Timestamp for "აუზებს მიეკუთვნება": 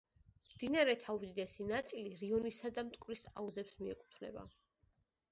3.43-4.47